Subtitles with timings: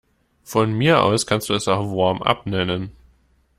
[0.41, 2.91] Von mir aus kannst du es auch Warmup nennen.